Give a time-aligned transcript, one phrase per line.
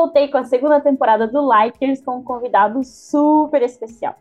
[0.00, 4.14] voltei com a segunda temporada do Likers com um convidado super especial.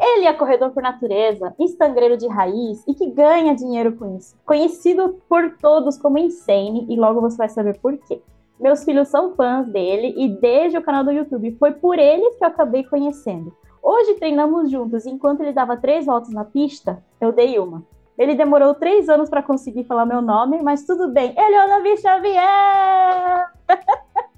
[0.00, 4.34] Ele é corredor por natureza, instagreiro de raiz e que ganha dinheiro com isso.
[4.46, 8.22] Conhecido por todos como Insane, e logo você vai saber por quê.
[8.58, 12.44] Meus filhos são fãs dele e desde o canal do YouTube foi por eles que
[12.44, 13.52] eu acabei conhecendo.
[13.82, 17.84] Hoje treinamos juntos e enquanto ele dava três voltas na pista, eu dei uma.
[18.16, 21.34] Ele demorou três anos para conseguir falar meu nome, mas tudo bem.
[21.36, 23.52] Ele é o Davi Xavier!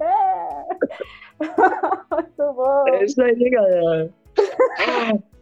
[2.10, 2.88] Muito bom!
[2.88, 4.10] É isso aí, galera!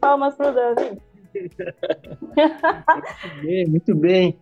[0.00, 0.98] Palmas pro Davi.
[1.34, 4.38] muito bem, muito bem.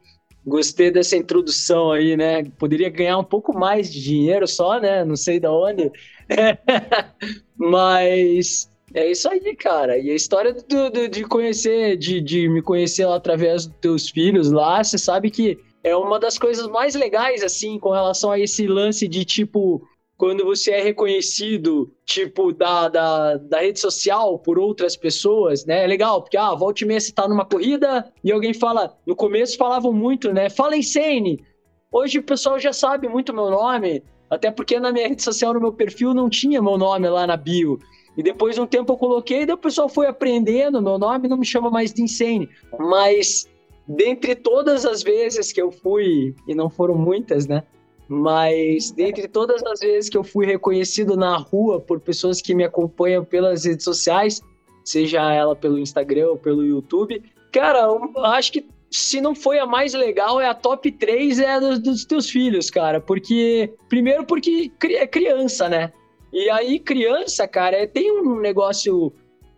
[0.46, 2.44] Gostei dessa introdução aí, né?
[2.58, 5.04] Poderia ganhar um pouco mais de dinheiro só, né?
[5.04, 5.90] Não sei da onde.
[7.56, 9.98] Mas é isso aí, cara.
[9.98, 14.08] E a história do, do, de conhecer, de, de me conhecer lá através dos teus
[14.08, 18.38] filhos lá, você sabe que é uma das coisas mais legais, assim, com relação a
[18.38, 19.82] esse lance de tipo
[20.16, 25.84] quando você é reconhecido, tipo, da, da, da rede social por outras pessoas, né?
[25.84, 29.14] É legal, porque, ah, volta e meia você tá numa corrida e alguém fala, no
[29.14, 30.48] começo falavam muito, né?
[30.48, 31.44] Fala Insane!
[31.92, 35.60] Hoje o pessoal já sabe muito meu nome, até porque na minha rede social, no
[35.60, 37.78] meu perfil, não tinha meu nome lá na bio.
[38.16, 41.36] E depois de um tempo eu coloquei, e o pessoal foi aprendendo, meu nome não
[41.36, 42.48] me chama mais de Insane.
[42.78, 43.46] Mas,
[43.86, 47.62] dentre todas as vezes que eu fui, e não foram muitas, né?
[48.08, 52.64] Mas dentre todas as vezes que eu fui reconhecido na rua por pessoas que me
[52.64, 54.40] acompanham pelas redes sociais,
[54.84, 59.66] seja ela pelo Instagram ou pelo YouTube, cara, eu acho que se não foi a
[59.66, 63.00] mais legal, é a top 3 é dos, dos teus filhos, cara.
[63.00, 65.92] Porque, primeiro porque é criança, né?
[66.32, 69.12] E aí, criança, cara, é, tem um negócio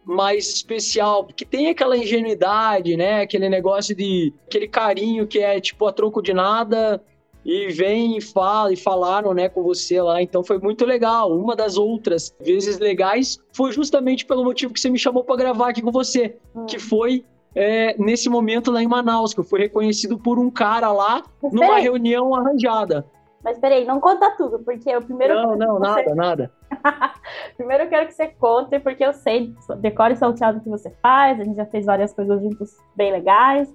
[0.05, 3.21] mais especial, porque tem aquela ingenuidade, né?
[3.23, 4.33] Aquele negócio de.
[4.47, 7.03] aquele carinho que é tipo a troco de nada
[7.49, 10.21] e vem e fala e falaram, né, com você lá.
[10.21, 11.35] Então foi muito legal.
[11.35, 15.71] Uma das outras vezes legais foi justamente pelo motivo que você me chamou para gravar
[15.71, 16.67] aqui com você, hum.
[16.67, 20.93] que foi é, nesse momento lá em Manaus, que eu fui reconhecido por um cara
[20.93, 21.85] lá Mas numa peraí.
[21.85, 23.07] reunião arranjada.
[23.43, 25.35] Mas peraí, não conta tudo, porque o primeiro.
[25.35, 25.81] Não, não, você...
[25.81, 26.53] nada, nada.
[27.57, 31.45] primeiro eu quero que você conte, porque eu sei, decore salteado que você faz, a
[31.45, 33.75] gente já fez várias coisas juntos bem legais,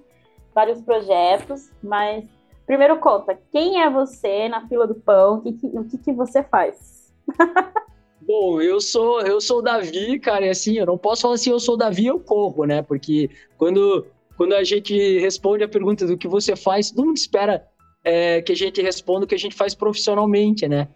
[0.54, 2.24] vários projetos, mas
[2.66, 5.38] Primeiro conta, quem é você na fila do pão?
[5.38, 7.12] O que, o que, que você faz?
[8.26, 11.50] Bom, eu sou eu sou o Davi, cara, e assim, eu não posso falar assim,
[11.50, 12.80] eu sou o Davi, eu corro, né?
[12.80, 17.68] Porque quando, quando a gente responde a pergunta do que você faz, todo mundo espera
[18.02, 20.88] é, que a gente responda o que a gente faz profissionalmente, né?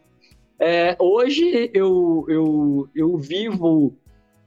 [0.58, 3.94] É, hoje eu, eu, eu vivo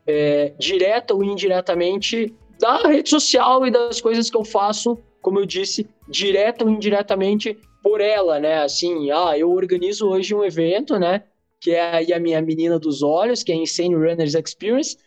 [0.06, 5.46] é, direta ou indiretamente da rede social e das coisas que eu faço como eu
[5.46, 8.64] disse, direta ou indiretamente por ela, né?
[8.64, 11.24] Assim, ah, eu organizo hoje um evento, né?
[11.60, 14.98] Que é aí a minha menina dos olhos, que é a Insane Runners Experience,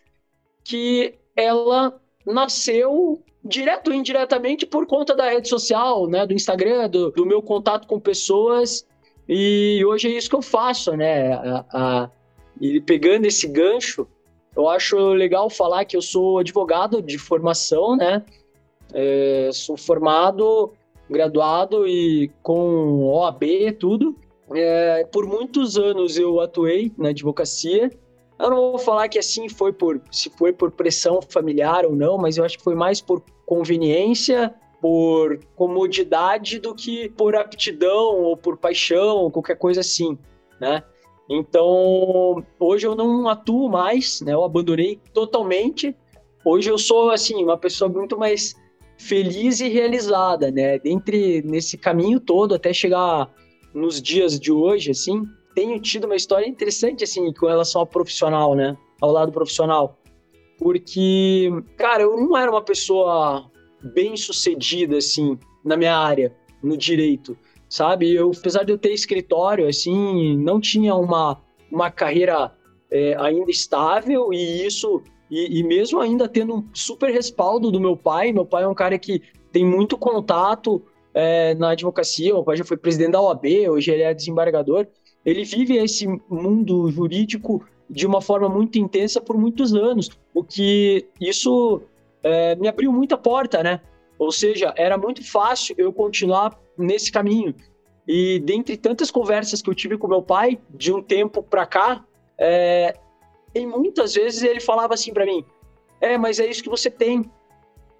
[0.63, 6.27] que ela nasceu direto ou indiretamente por conta da rede social, né?
[6.27, 8.87] Do Instagram, do, do meu contato com pessoas.
[9.29, 11.33] E hoje é isso que eu faço, né?
[11.33, 12.11] A, a,
[12.61, 14.07] e pegando esse gancho,
[14.57, 18.25] eu acho legal falar que eu sou advogado de formação, né?
[18.95, 20.73] É, sou formado,
[21.11, 24.17] graduado e com OAB, tudo.
[24.55, 27.91] É, por muitos anos eu atuei na advocacia.
[28.39, 32.17] Eu não vou falar que assim foi por se foi por pressão familiar ou não,
[32.17, 38.37] mas eu acho que foi mais por conveniência, por comodidade do que por aptidão ou
[38.37, 40.19] por paixão ou qualquer coisa assim,
[40.61, 40.83] né?
[41.29, 44.35] Então, hoje eu não atuo mais, né?
[44.35, 45.97] Eu abandonei totalmente.
[46.45, 48.55] Hoje eu sou assim uma pessoa muito mais
[48.97, 50.81] feliz e realizada, né?
[50.85, 53.31] Entre nesse caminho todo até chegar
[53.73, 55.23] nos dias de hoje, assim,
[55.55, 58.77] tenho tido uma história interessante assim com relação ao profissional, né?
[59.01, 59.99] Ao lado profissional.
[60.59, 63.51] Porque, cara, eu não era uma pessoa
[63.83, 67.37] bem sucedida assim na minha área, no direito,
[67.69, 68.15] sabe?
[68.15, 71.41] Eu, apesar de eu ter escritório, assim, não tinha uma,
[71.71, 72.53] uma carreira
[72.91, 77.97] é, ainda estável e isso e, e, mesmo ainda tendo um super respaldo do meu
[77.97, 80.83] pai, meu pai é um cara que tem muito contato
[81.15, 84.87] é, na advocacia, meu pai já foi presidente da OAB, hoje ele é desembargador.
[85.25, 91.07] Ele vive esse mundo jurídico de uma forma muito intensa por muitos anos, o que
[91.21, 91.83] isso
[92.23, 93.81] é, me abriu muita porta, né?
[94.19, 97.55] Ou seja, era muito fácil eu continuar nesse caminho.
[98.07, 102.05] E dentre tantas conversas que eu tive com meu pai, de um tempo para cá,
[102.39, 102.95] é,
[103.55, 105.45] e muitas vezes ele falava assim para mim:
[106.01, 107.31] É, mas é isso que você tem.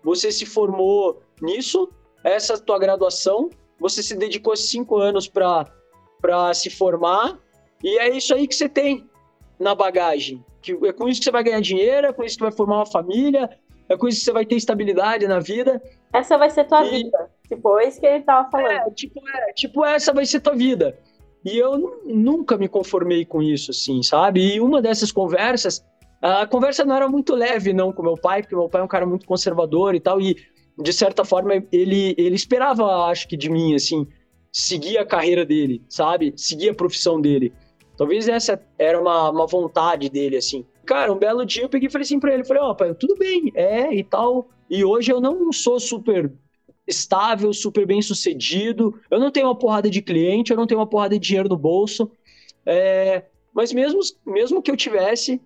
[0.03, 1.89] Você se formou nisso,
[2.23, 3.49] essa tua graduação,
[3.79, 7.39] você se dedicou cinco anos para se formar,
[7.83, 9.09] e é isso aí que você tem.
[9.59, 10.45] na bagagem.
[10.61, 12.77] Que é com isso que você vai ganhar dinheiro, é com isso que vai formar
[12.77, 13.49] uma família,
[13.89, 15.81] é com isso que você vai ter estabilidade na vida.
[16.13, 16.91] Essa vai ser tua e...
[16.91, 17.31] vida.
[17.49, 18.71] Tipo, é isso que ele tava falando.
[18.71, 20.99] É, tipo, é, tipo, essa vai ser tua vida.
[21.45, 24.55] E eu nunca me conformei com isso, assim, sabe?
[24.55, 25.85] E uma dessas conversas,
[26.23, 28.89] a conversa não era muito leve, não, com meu pai, porque meu pai é um
[28.89, 30.37] cara muito conservador e tal, e
[30.83, 34.07] de certa forma ele, ele esperava, acho que de mim, assim,
[34.51, 36.33] seguir a carreira dele, sabe?
[36.37, 37.53] Seguir a profissão dele.
[37.97, 40.65] Talvez essa era uma, uma vontade dele, assim.
[40.87, 42.95] Cara, um belo dia eu peguei e falei assim pra ele, falei, ó, oh, pai,
[42.95, 46.33] tudo bem, é, e tal, e hoje eu não sou super
[46.87, 48.99] estável, super bem sucedido.
[49.11, 51.57] Eu não tenho uma porrada de cliente, eu não tenho uma porrada de dinheiro no
[51.57, 52.11] bolso.
[52.67, 55.41] É, mas mesmo, mesmo que eu tivesse,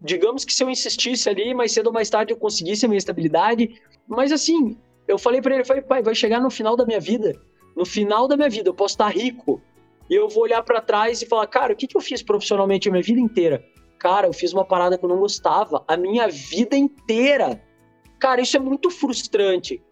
[0.00, 2.98] digamos que se eu insistisse ali, mais cedo ou mais tarde eu conseguisse a minha
[2.98, 3.80] estabilidade.
[4.06, 4.76] Mas assim,
[5.06, 7.40] eu falei para ele, falei, pai, vai chegar no final da minha vida.
[7.76, 9.60] No final da minha vida, eu posso estar rico.
[10.08, 12.88] E eu vou olhar para trás e falar, cara, o que, que eu fiz profissionalmente
[12.88, 13.64] a minha vida inteira?
[13.98, 17.62] Cara, eu fiz uma parada que eu não gostava a minha vida inteira.
[18.18, 19.82] Cara, isso é muito frustrante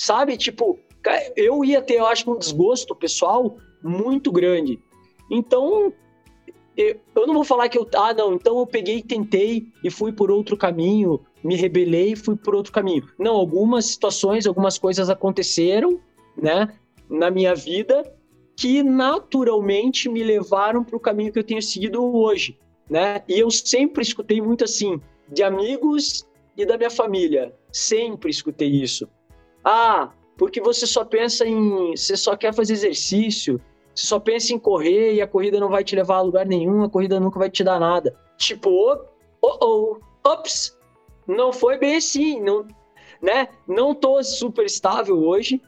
[0.00, 0.36] sabe?
[0.36, 0.78] Tipo,
[1.36, 4.80] eu ia ter, eu acho, um desgosto pessoal muito grande.
[5.30, 5.92] Então,
[6.76, 7.86] eu não vou falar que eu.
[7.94, 12.34] Ah, não, então eu peguei tentei e fui por outro caminho, me rebelei e fui
[12.34, 13.06] por outro caminho.
[13.18, 16.00] Não, algumas situações, algumas coisas aconteceram,
[16.34, 16.74] né,
[17.08, 18.02] na minha vida
[18.56, 22.58] que naturalmente me levaram para o caminho que eu tenho seguido hoje,
[22.88, 23.22] né?
[23.28, 25.00] E eu sempre escutei muito assim,
[25.30, 26.26] de amigos
[26.56, 27.54] e da minha família.
[27.72, 29.08] Sempre escutei isso.
[29.64, 31.96] Ah, porque você só pensa em.
[31.96, 33.60] Você só quer fazer exercício,
[33.94, 36.82] você só pensa em correr e a corrida não vai te levar a lugar nenhum,
[36.82, 38.16] a corrida nunca vai te dar nada.
[38.38, 38.98] Tipo, oh,
[39.42, 40.76] oh, oh ops,
[41.26, 42.66] não foi bem assim, não,
[43.20, 43.48] né?
[43.66, 45.60] Não tô super estável hoje,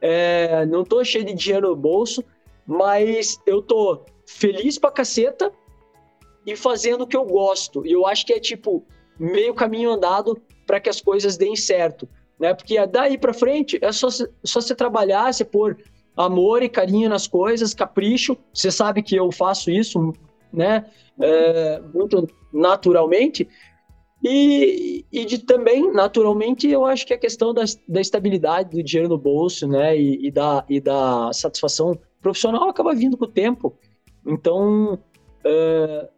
[0.00, 2.22] é, não tô cheio de dinheiro no bolso,
[2.66, 5.50] mas eu tô feliz pra caceta
[6.46, 7.86] e fazendo o que eu gosto.
[7.86, 8.84] E eu acho que é tipo
[9.18, 12.54] meio caminho andado para que as coisas deem certo né?
[12.54, 15.76] Porque daí para frente é só, só você trabalhar, você pôr
[16.16, 18.36] amor e carinho nas coisas, capricho.
[18.52, 20.12] Você sabe que eu faço isso,
[20.52, 20.86] né?
[21.20, 23.48] É, muito naturalmente.
[24.22, 29.08] E, e de, também, naturalmente, eu acho que a questão da, da estabilidade do dinheiro
[29.08, 29.96] no bolso, né?
[29.96, 33.76] E, e, da, e da satisfação profissional acaba vindo com o tempo.
[34.26, 34.98] Então,
[35.44, 36.08] é,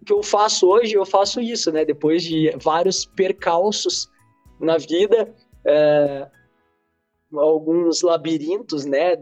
[0.00, 1.84] o que eu faço hoje, eu faço isso, né?
[1.84, 4.08] Depois de vários percalços
[4.58, 5.34] na vida,
[5.64, 6.26] é,
[7.32, 9.16] alguns labirintos, né,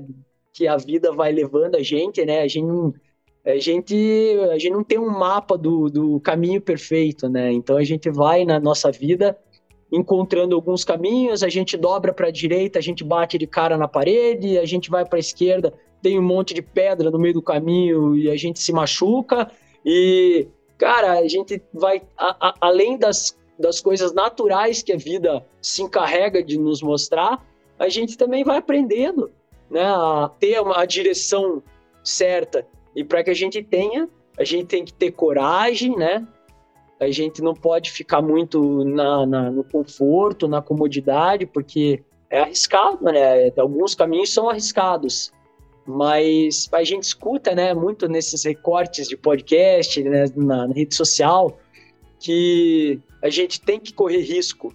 [0.53, 2.95] que a vida vai levando a gente, né, a gente não,
[3.45, 3.95] a gente,
[4.51, 8.45] a gente não tem um mapa do, do caminho perfeito, né, então a gente vai
[8.45, 9.37] na nossa vida
[9.91, 13.89] encontrando alguns caminhos, a gente dobra para a direita, a gente bate de cara na
[13.89, 17.43] parede, a gente vai para a esquerda, tem um monte de pedra no meio do
[17.43, 19.51] caminho e a gente se machuca
[19.85, 20.47] e
[20.77, 25.83] cara, a gente vai a, a, além das das coisas naturais que a vida se
[25.83, 27.45] encarrega de nos mostrar,
[27.79, 29.31] a gente também vai aprendendo
[29.71, 31.63] né, a ter uma, a direção
[32.03, 32.67] certa.
[32.95, 34.09] E para que a gente tenha,
[34.39, 36.27] a gente tem que ter coragem, né?
[37.01, 43.05] A gente não pode ficar muito na, na, no conforto, na comodidade, porque é arriscado,
[43.05, 43.51] né?
[43.57, 45.33] Alguns caminhos são arriscados.
[45.87, 51.59] Mas a gente escuta, né, muito nesses recortes de podcast, né, na, na rede social,
[52.19, 54.75] que a gente tem que correr risco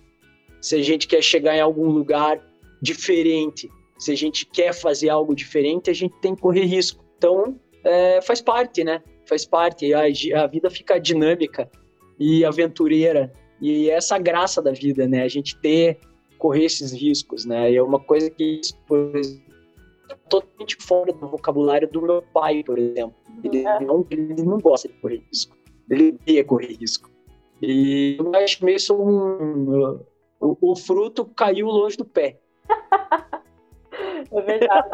[0.61, 2.41] se a gente quer chegar em algum lugar
[2.81, 3.69] diferente.
[3.97, 7.03] Se a gente quer fazer algo diferente, a gente tem que correr risco.
[7.17, 9.01] Então, é, faz parte, né?
[9.25, 9.93] Faz parte.
[9.93, 10.03] A,
[10.41, 11.69] a vida fica dinâmica
[12.19, 13.31] e aventureira.
[13.61, 15.23] E essa graça da vida, né?
[15.23, 15.99] A gente ter,
[16.37, 17.71] correr esses riscos, né?
[17.71, 19.53] E é uma coisa que, por exemplo,
[20.09, 23.15] é totalmente fora do vocabulário do meu pai, por exemplo.
[23.43, 23.79] Ele, é.
[23.79, 25.57] não, ele não gosta de correr risco.
[25.89, 27.12] Ele odeia correr risco.
[27.65, 30.01] E acho meio um.
[30.37, 32.37] O, o fruto caiu longe do pé.
[34.33, 34.89] é verdade.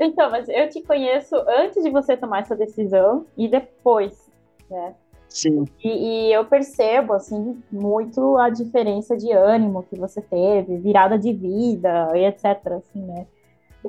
[0.00, 4.28] então, mas eu te conheço antes de você tomar essa decisão e depois,
[4.68, 4.96] né?
[5.28, 5.64] Sim.
[5.82, 5.88] E,
[6.28, 12.10] e, eu percebo, assim, muito a diferença de ânimo que você teve, virada de vida
[12.16, 13.26] e etc, assim, né?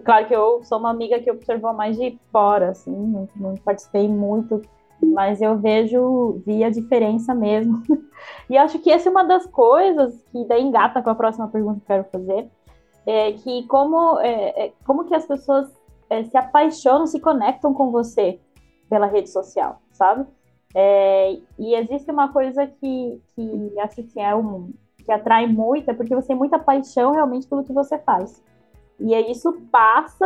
[0.03, 4.07] Claro que eu sou uma amiga que observou mais de fora, assim, não, não participei
[4.07, 4.61] muito
[5.01, 7.81] mas eu vejo, vi a diferença mesmo.
[8.49, 11.79] e acho que essa é uma das coisas que daí engata com a próxima pergunta
[11.79, 12.49] que eu quero fazer,
[13.05, 15.71] é que como, é, é, como que as pessoas
[16.09, 18.39] é, se apaixonam, se conectam com você
[18.89, 20.25] pela rede social, sabe?
[20.73, 24.73] É, e existe uma coisa que, que acho que é um
[25.05, 28.43] que atrai muito, é porque você tem muita paixão realmente pelo que você faz.
[28.99, 30.25] E isso passa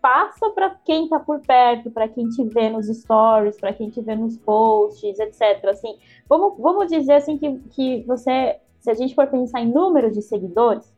[0.00, 4.00] passa para quem está por perto, para quem te vê nos stories, para quem te
[4.00, 5.64] vê nos posts, etc.
[5.68, 10.10] Assim, vamos, vamos dizer assim que, que você, se a gente for pensar em número
[10.10, 10.92] de seguidores,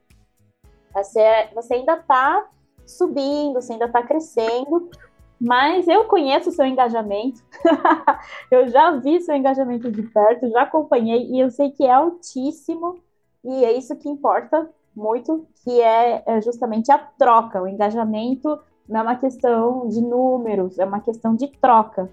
[0.95, 2.49] você, você ainda está
[2.87, 4.91] subindo, você ainda está crescendo,
[5.41, 7.43] mas eu conheço o seu engajamento,
[8.51, 12.99] eu já vi seu engajamento de perto, já acompanhei e eu sei que é altíssimo
[13.45, 18.59] e é isso que importa muito, que é, é justamente a troca, o engajamento
[18.93, 22.11] não é uma questão de números, é uma questão de troca.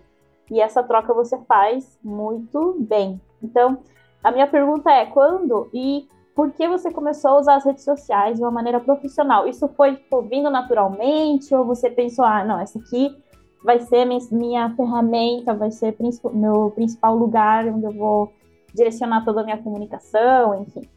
[0.50, 3.22] E essa troca você faz muito bem.
[3.44, 3.80] Então,
[4.24, 8.38] a minha pergunta é: quando e por que você começou a usar as redes sociais
[8.38, 9.46] de uma maneira profissional?
[9.46, 13.14] Isso foi tipo, vindo naturalmente ou você pensou, ah, não, essa aqui
[13.62, 15.98] vai ser minha ferramenta, vai ser
[16.34, 18.32] meu principal lugar onde eu vou
[18.74, 20.88] direcionar toda a minha comunicação, enfim?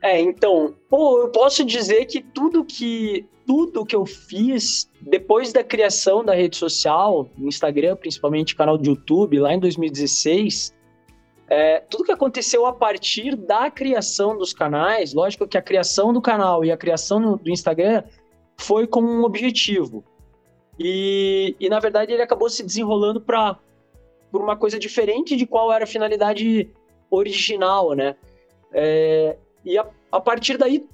[0.00, 5.62] É, então, pô, eu posso dizer que tudo que tudo que eu fiz depois da
[5.62, 10.74] criação da rede social, Instagram, principalmente canal do YouTube, lá em 2016,
[11.48, 16.20] é, tudo que aconteceu a partir da criação dos canais, lógico que a criação do
[16.20, 18.02] canal e a criação do Instagram
[18.56, 20.04] foi com um objetivo.
[20.78, 23.58] E, e na verdade ele acabou se desenrolando para
[24.30, 26.68] por uma coisa diferente de qual era a finalidade
[27.08, 28.16] original, né?
[28.72, 30.84] É, e a, a partir daí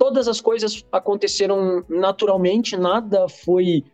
[0.00, 3.84] todas as coisas aconteceram naturalmente, nada foi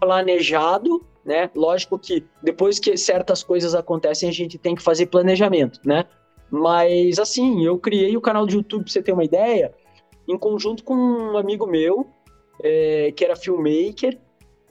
[0.00, 1.50] planejado, né?
[1.54, 6.06] Lógico que depois que certas coisas acontecem, a gente tem que fazer planejamento, né?
[6.50, 9.74] Mas assim, eu criei o canal de YouTube, pra você ter uma ideia,
[10.26, 12.06] em conjunto com um amigo meu,
[12.62, 14.18] é, que era filmmaker,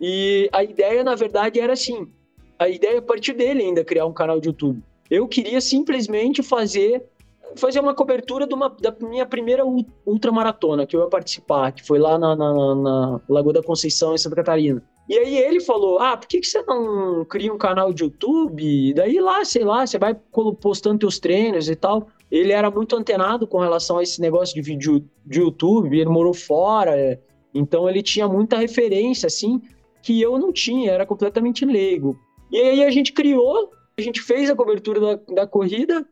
[0.01, 2.11] e a ideia, na verdade, era assim,
[2.57, 4.81] a ideia é a partir dele ainda criar um canal de YouTube.
[5.07, 7.05] Eu queria simplesmente fazer
[7.55, 9.63] fazer uma cobertura uma, da minha primeira
[10.05, 14.17] ultramaratona que eu ia participar, que foi lá na, na, na, Lagoa da Conceição, em
[14.17, 14.83] Santa Catarina.
[15.07, 18.63] E aí ele falou: Ah, por que, que você não cria um canal de YouTube?
[18.63, 20.15] E daí lá, sei lá, você vai
[20.61, 22.07] postando teus treinos e tal.
[22.31, 26.33] Ele era muito antenado com relação a esse negócio de vídeo de YouTube, ele morou
[26.33, 27.19] fora,
[27.53, 29.61] então ele tinha muita referência, assim,
[30.01, 32.17] que eu não tinha, era completamente leigo.
[32.51, 36.05] E aí a gente criou, a gente fez a cobertura da, da corrida,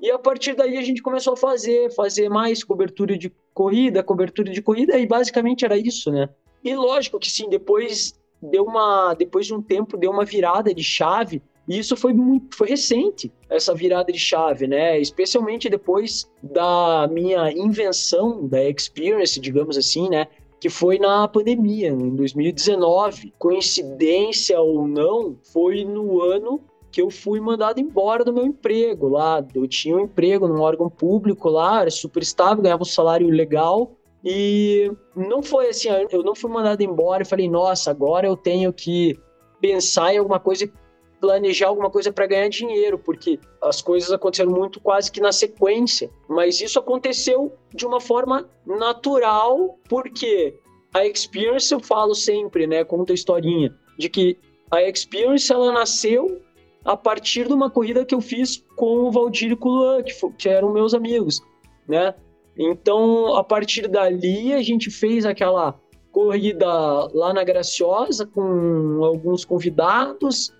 [0.00, 4.50] e a partir daí a gente começou a fazer, fazer mais cobertura de corrida, cobertura
[4.50, 6.28] de corrida, e basicamente era isso, né?
[6.64, 10.82] E lógico que sim, depois deu uma, depois de um tempo deu uma virada de
[10.82, 14.98] chave, e isso foi muito, foi recente, essa virada de chave, né?
[14.98, 20.26] Especialmente depois da minha invenção da experience, digamos assim, né?
[20.58, 23.32] Que foi na pandemia, em 2019.
[23.38, 29.44] Coincidência ou não, foi no ano que eu fui mandado embora do meu emprego lá.
[29.54, 33.92] Eu tinha um emprego num órgão público lá, era super estável, ganhava um salário legal.
[34.24, 38.72] E não foi assim, eu não fui mandado embora e falei, nossa, agora eu tenho
[38.72, 39.18] que
[39.60, 40.72] pensar em alguma coisa e
[41.20, 46.10] planejar alguma coisa para ganhar dinheiro, porque as coisas aconteceram muito quase que na sequência.
[46.28, 50.58] Mas isso aconteceu de uma forma natural, porque
[50.92, 54.38] a experience eu falo sempre, né, conta a historinha, de que
[54.70, 56.40] a experience ela nasceu
[56.84, 60.02] a partir de uma corrida que eu fiz com o Valdir e com o Luan,
[60.02, 61.40] que, que eram meus amigos,
[61.86, 62.14] né?
[62.56, 65.78] Então, a partir dali, a gente fez aquela
[66.10, 66.66] corrida
[67.14, 70.52] lá na Graciosa com alguns convidados,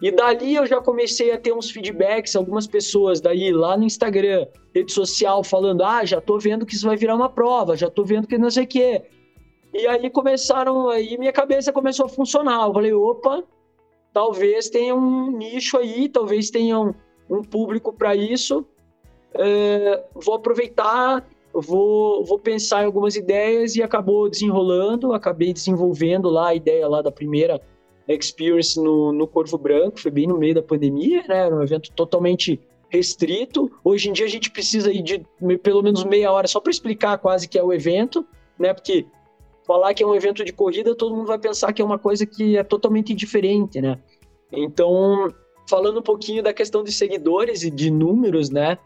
[0.00, 4.46] e dali eu já comecei a ter uns feedbacks, algumas pessoas daí lá no Instagram,
[4.72, 8.04] rede social, falando: ah, já tô vendo que isso vai virar uma prova, já tô
[8.04, 9.02] vendo que não sei o quê.
[9.74, 12.68] E aí começaram, aí minha cabeça começou a funcionar.
[12.68, 13.42] Eu falei: opa,
[14.12, 16.94] talvez tenha um nicho aí, talvez tenha um,
[17.28, 18.64] um público para isso.
[19.34, 26.48] É, vou aproveitar, vou, vou pensar em algumas ideias e acabou desenrolando, acabei desenvolvendo lá
[26.48, 27.60] a ideia lá da primeira
[28.08, 31.46] experience no, no Corvo Branco, foi bem no meio da pandemia, né?
[31.46, 33.70] Era um evento totalmente restrito.
[33.84, 35.22] Hoje em dia a gente precisa de
[35.62, 38.26] pelo menos meia hora só para explicar quase que é o evento,
[38.58, 38.72] né?
[38.72, 39.04] Porque
[39.68, 42.24] falar que é um evento de corrida, todo mundo vai pensar que é uma coisa
[42.24, 43.98] que é totalmente diferente, né?
[44.50, 45.30] Então,
[45.68, 48.78] falando um pouquinho da questão de seguidores e de números, né?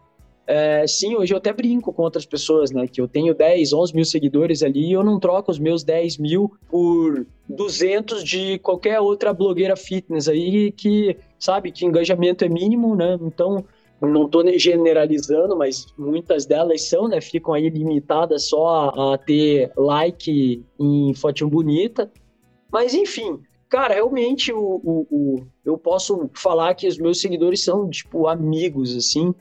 [0.45, 2.85] É, sim, hoje eu até brinco com outras pessoas, né?
[2.85, 6.17] Que eu tenho 10, 11 mil seguidores ali e eu não troco os meus 10
[6.17, 12.93] mil por 200 de qualquer outra blogueira fitness aí que, sabe, que engajamento é mínimo,
[12.93, 13.17] né?
[13.21, 13.63] Então,
[14.07, 17.21] não estou generalizando, mas muitas delas são, né?
[17.21, 22.11] Ficam aí limitadas só a, ter like em fotinho bonita.
[22.71, 27.89] Mas enfim, cara, realmente o, o, o, eu posso falar que os meus seguidores são,
[27.89, 29.33] tipo, amigos, assim.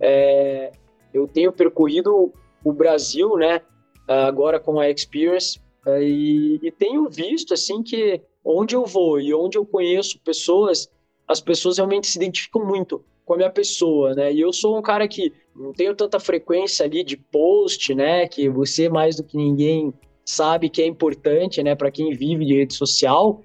[0.00, 0.72] É,
[1.12, 2.32] eu tenho percorrido
[2.64, 3.62] o Brasil, né?
[4.06, 9.32] Agora com a Experience, É, e, e tenho visto, assim, que onde eu vou e
[9.32, 10.90] onde eu conheço pessoas,
[11.28, 14.32] as pessoas realmente se identificam muito com a minha pessoa, né?
[14.32, 18.26] E eu sou um cara que não tenho tanta frequência ali de post, né?
[18.28, 19.92] Que você mais do que ninguém
[20.24, 21.74] sabe que é importante, né?
[21.74, 23.42] Para quem vive de rede social.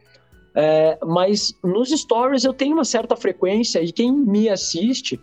[0.55, 5.19] É, mas nos stories eu tenho uma certa frequência e quem me assiste,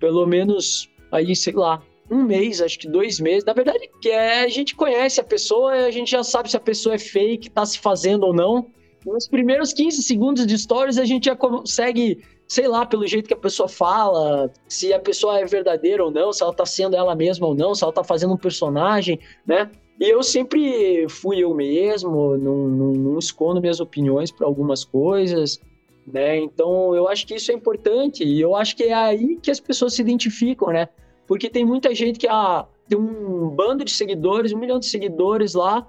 [0.00, 3.44] pelo menos aí, sei lá, um mês, acho que dois meses.
[3.44, 6.60] Na verdade, que é, a gente conhece a pessoa, a gente já sabe se a
[6.60, 8.66] pessoa é fake, tá se fazendo ou não.
[9.04, 13.32] Nos primeiros 15 segundos de stories, a gente já consegue, sei lá, pelo jeito que
[13.32, 17.14] a pessoa fala, se a pessoa é verdadeira ou não, se ela tá sendo ela
[17.14, 19.70] mesma ou não, se ela tá fazendo um personagem, né?
[19.98, 25.58] E eu sempre fui eu mesmo, não, não, não escondo minhas opiniões para algumas coisas,
[26.06, 26.36] né?
[26.40, 29.58] Então eu acho que isso é importante e eu acho que é aí que as
[29.58, 30.90] pessoas se identificam, né?
[31.26, 35.54] Porque tem muita gente que ah, tem um bando de seguidores, um milhão de seguidores
[35.54, 35.86] lá,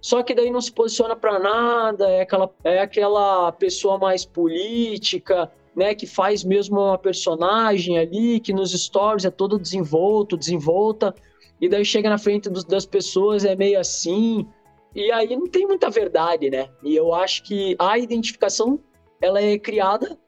[0.00, 5.48] só que daí não se posiciona para nada, é aquela, é aquela pessoa mais política,
[5.74, 11.14] né, que faz mesmo uma personagem ali, que nos stories é todo desenvolto, desenvolta,
[11.60, 14.46] e daí chega na frente dos, das pessoas é meio assim,
[14.94, 16.68] e aí não tem muita verdade, né?
[16.82, 18.80] E eu acho que a identificação
[19.20, 20.18] ela é criada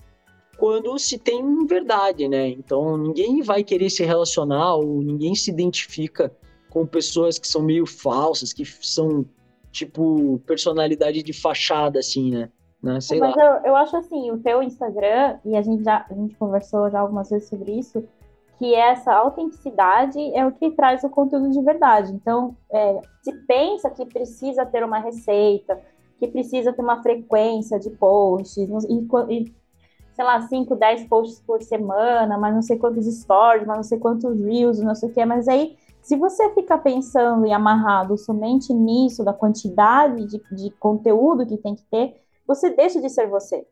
[0.57, 2.49] quando se tem verdade, né?
[2.49, 6.33] Então ninguém vai querer se relacionar ou ninguém se identifica
[6.71, 9.25] com pessoas que são meio falsas, que são
[9.73, 12.51] tipo personalidade de fachada, assim, né?
[12.83, 13.01] Né?
[13.01, 13.45] Sei Mas lá.
[13.45, 17.01] Eu, eu acho assim, o teu Instagram, e a gente já a gente conversou já
[17.01, 18.05] algumas vezes sobre isso,
[18.59, 22.12] que essa autenticidade é o que traz o conteúdo de verdade.
[22.12, 25.81] Então, é, se pensa que precisa ter uma receita,
[26.19, 28.57] que precisa ter uma frequência de posts,
[28.89, 29.55] e, e
[30.12, 33.99] sei lá, 5, 10 posts por semana, mas não sei quantos stories, mas não sei
[33.99, 38.75] quantos reels, não sei o que, mas aí se você fica pensando e amarrado somente
[38.75, 43.66] nisso, da quantidade de, de conteúdo que tem que ter, você deixa de ser você.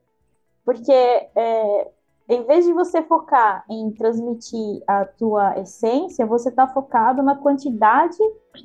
[0.64, 1.88] Porque é,
[2.28, 8.16] em vez de você focar em transmitir a tua essência, você está focado na quantidade,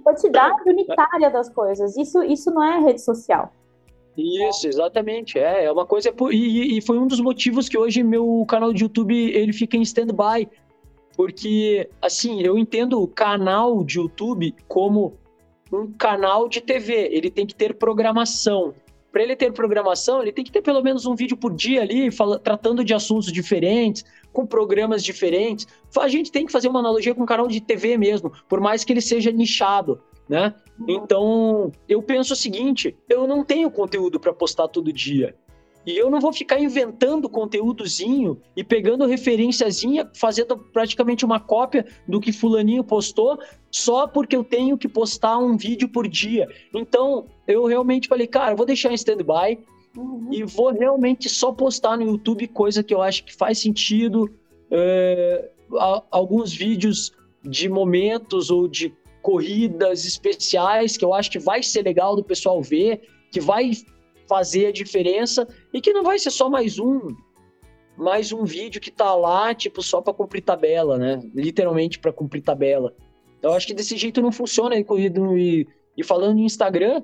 [0.04, 1.98] quantidade unitária das coisas.
[1.98, 3.52] Isso, isso não é rede social.
[4.16, 5.40] Isso, exatamente.
[5.40, 6.14] É, é uma coisa.
[6.32, 9.82] E, e foi um dos motivos que hoje meu canal de YouTube ele fica em
[9.82, 10.48] stand-by.
[11.18, 15.14] Porque, assim, eu entendo o canal de YouTube como
[15.72, 17.10] um canal de TV.
[17.12, 18.74] Ele tem que ter programação.
[19.16, 22.12] Para ele ter programação, ele tem que ter pelo menos um vídeo por dia ali,
[22.12, 25.66] fala, tratando de assuntos diferentes, com programas diferentes.
[25.98, 28.84] A gente tem que fazer uma analogia com um canal de TV mesmo, por mais
[28.84, 30.54] que ele seja nichado né?
[30.80, 30.86] Uhum.
[30.90, 35.36] Então, eu penso o seguinte, eu não tenho conteúdo para postar todo dia.
[35.86, 42.20] E eu não vou ficar inventando conteúdozinho e pegando referenciazinha, fazendo praticamente uma cópia do
[42.20, 46.48] que fulaninho postou, só porque eu tenho que postar um vídeo por dia.
[46.74, 49.60] Então, eu realmente falei, cara, vou deixar em stand-by
[49.96, 50.30] uhum.
[50.32, 54.34] e vou realmente só postar no YouTube coisa que eu acho que faz sentido,
[54.72, 55.50] é,
[56.10, 62.16] alguns vídeos de momentos ou de corridas especiais que eu acho que vai ser legal
[62.16, 63.72] do pessoal ver, que vai
[64.28, 67.08] fazer a diferença e que não vai ser só mais um
[67.98, 71.22] mais um vídeo que tá lá, tipo, só para cumprir tabela, né?
[71.34, 72.94] Literalmente para cumprir tabela.
[73.42, 74.76] Eu acho que desse jeito não funciona.
[74.78, 77.02] E, e falando em Instagram,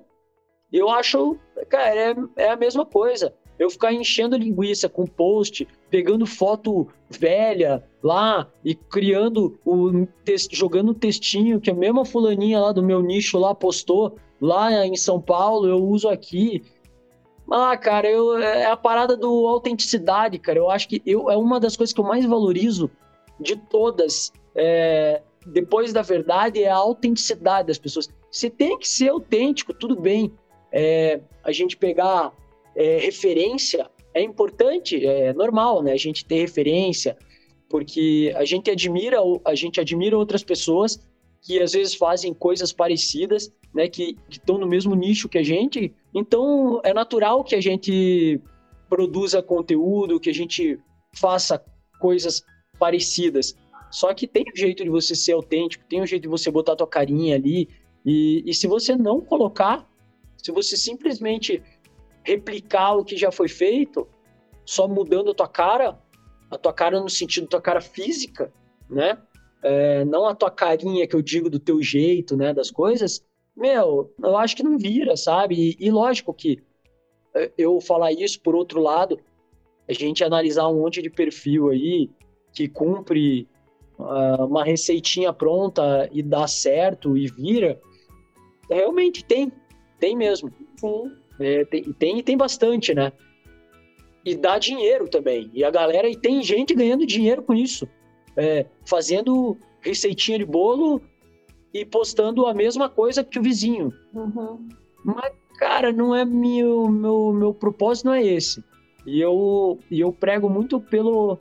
[0.69, 1.37] eu acho,
[1.69, 7.83] cara, é, é a mesma coisa eu ficar enchendo linguiça com post, pegando foto velha
[8.01, 13.37] lá e criando o texto, jogando textinho que a mesma fulaninha lá do meu nicho
[13.37, 16.63] lá postou lá em São Paulo, eu uso aqui.
[17.53, 20.57] Ah, cara, eu, é a parada do autenticidade, cara.
[20.57, 22.89] Eu acho que eu, é uma das coisas que eu mais valorizo
[23.37, 24.31] de todas.
[24.55, 28.07] É, depois da verdade, é a autenticidade das pessoas.
[28.31, 30.31] Você tem que ser autêntico, tudo bem.
[30.71, 32.31] É, a gente pegar
[32.73, 35.91] é, referência é importante, é normal, né?
[35.91, 37.17] A gente ter referência,
[37.69, 41.05] porque a gente admira, a gente admira outras pessoas
[41.41, 43.87] que às vezes fazem coisas parecidas, né?
[43.87, 45.93] Que estão no mesmo nicho que a gente.
[46.13, 48.39] Então é natural que a gente
[48.89, 50.79] produza conteúdo, que a gente
[51.15, 51.63] faça
[51.99, 52.43] coisas
[52.77, 53.55] parecidas.
[53.89, 56.73] Só que tem um jeito de você ser autêntico, tem um jeito de você botar
[56.73, 57.67] a tua carinha ali.
[58.05, 59.87] E, e se você não colocar,
[60.37, 61.61] se você simplesmente
[62.23, 64.07] replicar o que já foi feito,
[64.65, 65.99] só mudando a tua cara,
[66.49, 68.53] a tua cara no sentido da tua cara física,
[68.89, 69.17] né?
[69.63, 73.23] É, não a tua carinha que eu digo do teu jeito, né, das coisas,
[73.55, 75.55] meu, eu acho que não vira, sabe?
[75.79, 76.63] E, e lógico que
[77.35, 79.19] é, eu falar isso, por outro lado,
[79.87, 82.09] a gente analisar um monte de perfil aí
[82.53, 83.47] que cumpre
[83.99, 87.79] uh, uma receitinha pronta e dá certo e vira,
[88.69, 89.51] realmente tem,
[89.99, 90.51] Tem mesmo.
[90.77, 91.11] Sim.
[91.39, 93.11] É, tem, tem, tem bastante, né?
[94.25, 95.49] E dá dinheiro também.
[95.53, 97.87] E a galera, e tem gente ganhando dinheiro com isso.
[98.41, 100.99] É, fazendo receitinha de bolo
[101.71, 103.93] e postando a mesma coisa que o vizinho.
[104.13, 104.67] Uhum.
[105.03, 108.63] Mas, cara, não é meu, meu, meu propósito, não é esse.
[109.05, 111.39] E eu, e eu prego muito pelo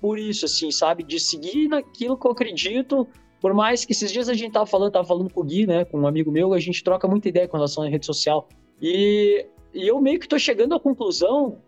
[0.00, 1.02] por isso, assim, sabe?
[1.02, 3.08] De seguir naquilo que eu acredito,
[3.40, 5.84] por mais que esses dias a gente tava falando, tava falando com o Gui, né,
[5.84, 8.46] com um amigo meu, a gente troca muita ideia com relação à rede social.
[8.82, 11.58] E, e eu meio que tô chegando à conclusão,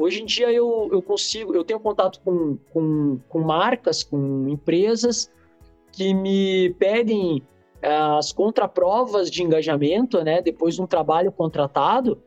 [0.00, 5.30] hoje em dia eu, eu consigo, eu tenho contato com, com, com marcas, com empresas
[5.92, 7.42] que me pedem
[7.82, 12.22] as contraprovas de engajamento, né, depois de um trabalho contratado,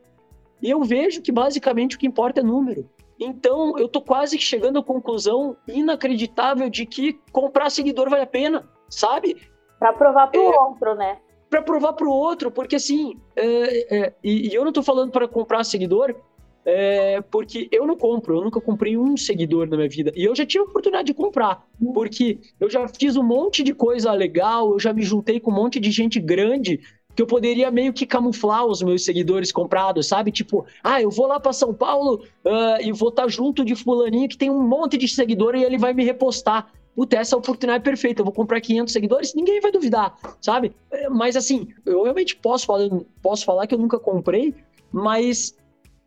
[0.62, 2.88] e eu vejo que basicamente o que importa é número.
[3.18, 8.68] Então, eu tô quase chegando à conclusão inacreditável de que comprar seguidor vale a pena,
[8.88, 9.36] sabe?
[9.78, 11.18] Para provar pro é, outro, né?
[11.48, 15.28] Para provar pro outro, porque assim, é, é, e, e, eu não tô falando para
[15.28, 16.14] comprar seguidor,
[16.64, 20.12] é, porque eu não compro, eu nunca comprei um seguidor na minha vida.
[20.16, 23.74] E eu já tive a oportunidade de comprar, porque eu já fiz um monte de
[23.74, 26.80] coisa legal, eu já me juntei com um monte de gente grande
[27.14, 30.32] que eu poderia meio que camuflar os meus seguidores comprados, sabe?
[30.32, 33.76] Tipo, ah, eu vou lá para São Paulo uh, e vou estar tá junto de
[33.76, 36.72] fulaninho que tem um monte de seguidor e ele vai me repostar.
[36.94, 38.20] Puta, essa é oportunidade perfeita.
[38.20, 40.72] Eu vou comprar 500 seguidores, ninguém vai duvidar, sabe?
[40.90, 42.88] É, mas assim, eu realmente posso falar,
[43.22, 44.54] posso falar que eu nunca comprei,
[44.92, 45.56] mas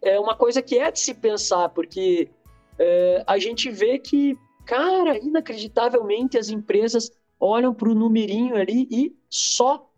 [0.02, 2.30] é uma coisa que é de se pensar, porque
[2.78, 9.16] é, a gente vê que, cara, inacreditavelmente as empresas olham para o numerinho ali e
[9.30, 9.90] só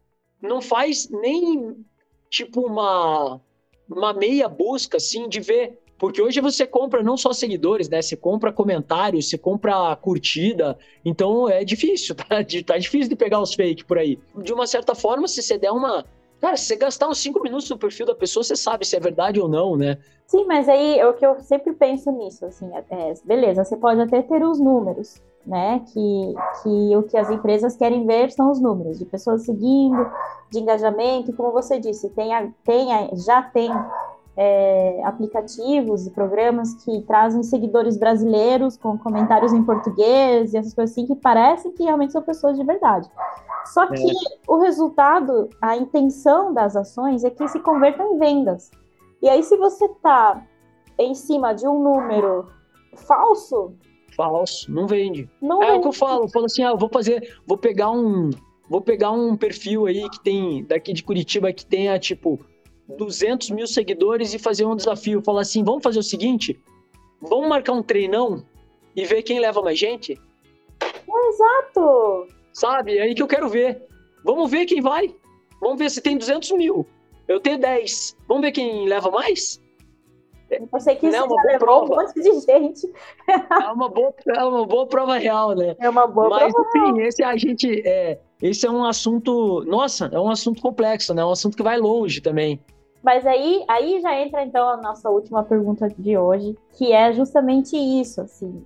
[0.41, 1.85] não faz nem
[2.29, 3.41] tipo uma,
[3.89, 5.79] uma meia busca assim de ver.
[5.97, 8.01] Porque hoje você compra não só seguidores, né?
[8.01, 10.77] Você compra comentários, você compra curtida.
[11.03, 12.25] Então é difícil, tá?
[12.65, 14.17] Tá difícil de pegar os fake por aí.
[14.41, 16.05] De uma certa forma, se você der uma.
[16.39, 18.99] Cara, se você gastar uns cinco minutos no perfil da pessoa, você sabe se é
[18.99, 19.97] verdade ou não, né?
[20.25, 23.75] Sim, mas aí é o que eu sempre penso nisso, assim, é, é beleza, você
[23.75, 25.83] pode até ter os números, né?
[25.91, 30.09] Que, que o que as empresas querem ver são os números de pessoas seguindo,
[30.49, 33.69] de engajamento, como você disse, tem, a, tem a, já tem
[34.41, 40.93] é, aplicativos e programas que trazem seguidores brasileiros com comentários em português e essas coisas
[40.93, 43.11] assim que parecem que realmente são pessoas de verdade.
[43.65, 44.13] Só que é.
[44.47, 48.71] o resultado, a intenção das ações é que se convertam em vendas.
[49.21, 50.41] E aí, se você está
[50.97, 52.47] em cima de um número
[52.95, 53.73] falso,
[54.15, 55.29] falso, não vende.
[55.41, 55.79] Não é vende.
[55.79, 58.29] o que eu falo, eu falo assim, ah, vou fazer, vou pegar um,
[58.69, 62.39] vou pegar um perfil aí que tem, daqui de Curitiba, que tenha, tipo,
[62.97, 66.59] 200 mil seguidores e fazer um desafio, falar assim, vamos fazer o seguinte,
[67.21, 68.43] vamos marcar um treinão
[68.95, 70.19] e ver quem leva mais gente?
[71.29, 72.27] exato!
[72.53, 73.87] Sabe, é aí que eu quero ver.
[74.23, 75.13] Vamos ver quem vai.
[75.61, 76.85] Vamos ver se tem 200 mil.
[77.27, 78.17] Eu tenho 10.
[78.27, 79.61] Vamos ver quem leva mais?
[80.49, 81.93] Eu sei que isso é uma boa prova.
[81.93, 82.91] um monte de gente.
[83.27, 85.75] É uma boa, é uma boa prova real, né?
[85.79, 87.07] É uma boa Mas, prova enfim, real.
[87.07, 87.87] esse a gente.
[87.87, 89.63] É, esse é um assunto.
[89.65, 91.21] Nossa, é um assunto complexo, né?
[91.21, 92.59] É um assunto que vai longe também.
[93.03, 97.77] Mas aí, aí já entra então a nossa última pergunta de hoje, que é justamente
[97.77, 98.65] isso, assim.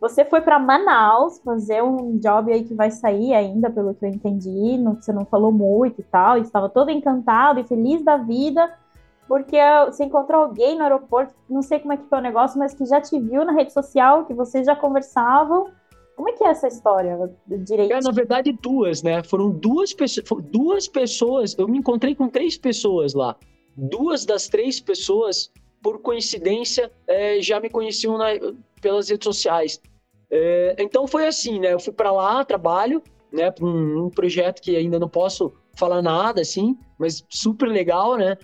[0.00, 4.08] Você foi para Manaus fazer um job aí que vai sair ainda, pelo que eu
[4.08, 8.68] entendi, não, você não falou muito e tal, estava todo encantado e feliz da vida
[9.32, 9.56] porque
[9.86, 12.84] você encontrou alguém no aeroporto, não sei como é que foi o negócio, mas que
[12.84, 15.70] já te viu na rede social, que vocês já conversavam.
[16.14, 17.94] Como é que é essa história direito?
[17.94, 19.22] É, na verdade, duas, né?
[19.22, 19.96] Foram duas
[20.50, 21.56] duas pessoas.
[21.56, 23.34] Eu me encontrei com três pessoas lá.
[23.76, 25.50] Duas das três pessoas,
[25.82, 28.26] por coincidência, é, já me conheciam na,
[28.80, 29.80] pelas redes sociais.
[30.30, 31.72] É, então foi assim, né?
[31.72, 33.52] Eu fui para lá, trabalho, né?
[33.60, 38.36] Um, um projeto que ainda não posso falar nada, assim, mas super legal, né?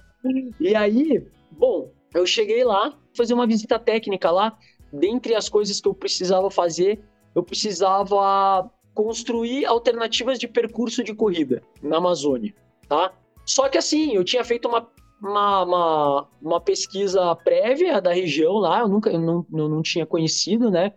[0.61, 4.59] E aí, bom, eu cheguei lá, fazer uma visita técnica lá.
[4.93, 7.01] Dentre as coisas que eu precisava fazer,
[7.35, 12.55] eu precisava construir alternativas de percurso de corrida na Amazônia,
[12.89, 13.13] tá?
[13.45, 18.81] Só que assim, eu tinha feito uma, uma, uma, uma pesquisa prévia da região lá,
[18.81, 20.93] eu nunca eu não, eu não tinha conhecido, né?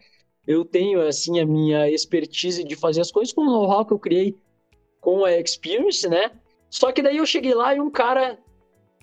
[0.47, 3.99] Eu tenho, assim, a minha expertise de fazer as coisas com o know-how que eu
[3.99, 4.38] criei
[4.99, 6.31] com a Experience, né?
[6.69, 8.38] Só que daí eu cheguei lá e um cara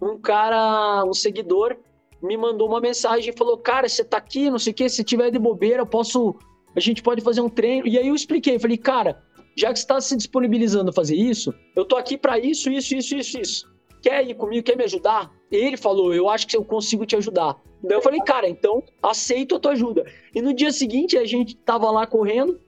[0.01, 1.77] um cara, um seguidor,
[2.23, 5.05] me mandou uma mensagem e falou: Cara, você tá aqui, não sei o que, se
[5.05, 6.37] tiver de bobeira, eu posso.
[6.77, 7.87] A gente pode fazer um treino.
[7.87, 9.21] E aí eu expliquei, falei, cara,
[9.57, 13.17] já que está se disponibilizando a fazer isso, eu tô aqui para isso, isso, isso,
[13.17, 13.78] isso, isso.
[14.03, 14.65] Quer ir comigo?
[14.65, 15.33] Quer me ajudar?
[15.51, 17.57] Ele falou, eu acho que eu consigo te ajudar.
[17.83, 20.05] Daí eu falei, cara, então aceito a tua ajuda.
[20.35, 22.61] E no dia seguinte a gente tava lá correndo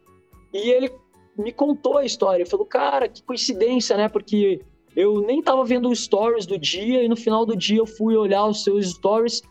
[0.52, 0.90] e ele
[1.36, 2.46] me contou a história.
[2.46, 4.08] Falou, cara, que coincidência, né?
[4.08, 4.60] Porque
[4.94, 8.16] eu nem tava vendo os stories do dia e no final do dia eu fui
[8.16, 9.42] olhar os seus stories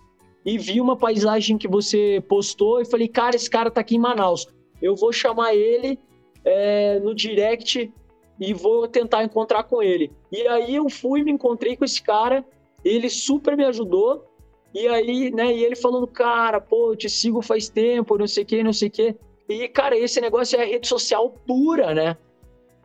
[0.46, 4.00] e vi uma paisagem que você postou e falei, cara, esse cara tá aqui em
[4.00, 4.48] Manaus.
[4.82, 6.00] Eu vou chamar ele
[6.46, 7.92] é, no direct
[8.40, 10.12] e vou tentar encontrar com ele.
[10.32, 12.46] E aí eu fui, me encontrei com esse cara,
[12.84, 14.26] ele super me ajudou.
[14.74, 18.44] E aí, né, e ele falando, cara, pô, eu te sigo faz tempo, não sei
[18.44, 19.16] o que, não sei o que.
[19.50, 22.16] E, cara, esse negócio é rede social pura, né?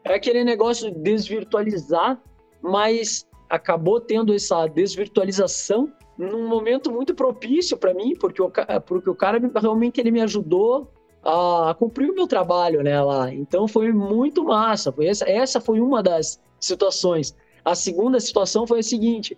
[0.02, 2.20] É aquele negócio de desvirtualizar,
[2.62, 8.50] mas acabou tendo essa desvirtualização num momento muito propício para mim, porque o,
[8.86, 10.90] porque o cara realmente ele me ajudou
[11.24, 13.32] a cumprir o meu trabalho né, lá.
[13.32, 14.92] Então foi muito massa.
[14.92, 17.34] Foi essa, essa foi uma das situações.
[17.64, 19.36] A segunda situação foi a seguinte: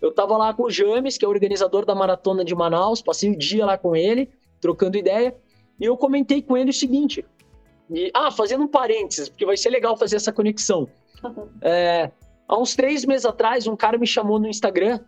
[0.00, 3.30] eu estava lá com o James, que é o organizador da maratona de Manaus, passei
[3.30, 4.30] o dia lá com ele,
[4.60, 5.36] trocando ideia,
[5.78, 7.24] e eu comentei com ele o seguinte.
[7.90, 10.88] E, ah, fazendo um parênteses, porque vai ser legal fazer essa conexão.
[11.60, 12.10] É,
[12.48, 15.00] há uns três meses atrás, um cara me chamou no Instagram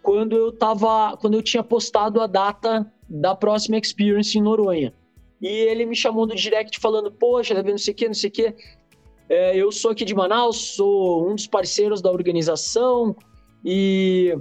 [0.00, 4.94] quando eu tava, quando eu tinha postado a data da próxima experience em Noronha.
[5.40, 8.30] E ele me chamou no direct falando: Poxa, Davi, não sei o que, não sei
[8.30, 8.54] o que.
[9.28, 13.14] É, eu sou aqui de Manaus, sou um dos parceiros da organização
[13.64, 14.34] e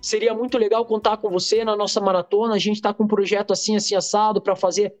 [0.00, 2.54] seria muito legal contar com você na nossa maratona.
[2.54, 4.94] A gente está com um projeto assim, assim, assado para fazer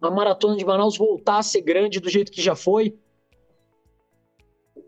[0.00, 2.96] a maratona de Manaus voltar a ser grande do jeito que já foi.